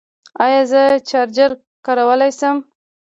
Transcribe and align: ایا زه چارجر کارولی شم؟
ایا 0.45 0.61
زه 0.71 0.81
چارجر 1.09 1.51
کارولی 1.85 2.31
شم؟ 2.39 2.57